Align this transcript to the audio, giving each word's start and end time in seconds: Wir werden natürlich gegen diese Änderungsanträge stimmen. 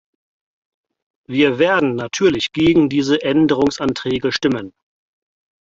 Wir 1.27 1.59
werden 1.59 1.93
natürlich 1.95 2.53
gegen 2.53 2.89
diese 2.89 3.21
Änderungsanträge 3.21 4.31
stimmen. 4.31 4.73